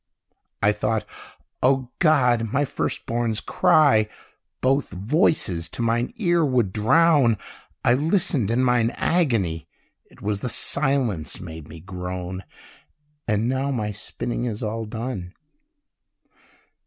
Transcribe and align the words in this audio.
I 0.63 0.71
thought, 0.71 1.05
O 1.61 1.91
God! 1.99 2.51
my 2.51 2.65
first 2.65 3.05
born's 3.05 3.39
cry 3.39 4.09
Both 4.59 4.89
voices 4.89 5.69
to 5.69 5.83
mine 5.83 6.11
ear 6.15 6.43
would 6.43 6.73
drown: 6.73 7.37
I 7.85 7.93
listened 7.93 8.49
in 8.49 8.63
mine 8.63 8.89
agony, 8.95 9.67
It 10.05 10.19
was 10.19 10.39
the 10.39 10.49
silence 10.49 11.39
made 11.39 11.67
me 11.67 11.81
groan! 11.81 12.43
And 13.27 13.47
now 13.47 13.69
my 13.69 13.91
spinning 13.91 14.45
is 14.45 14.63
all 14.63 14.85
done. 14.85 15.35